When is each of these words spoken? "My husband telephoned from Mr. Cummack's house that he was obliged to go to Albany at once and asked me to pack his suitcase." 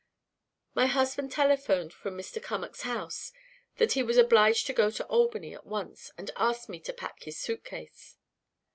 "My 0.73 0.87
husband 0.87 1.31
telephoned 1.31 1.93
from 1.93 2.17
Mr. 2.17 2.41
Cummack's 2.41 2.81
house 2.81 3.31
that 3.77 3.91
he 3.91 4.01
was 4.01 4.17
obliged 4.17 4.65
to 4.65 4.73
go 4.73 4.89
to 4.89 5.05
Albany 5.05 5.53
at 5.53 5.67
once 5.67 6.09
and 6.17 6.31
asked 6.37 6.69
me 6.69 6.79
to 6.79 6.91
pack 6.93 7.21
his 7.21 7.37
suitcase." 7.37 8.17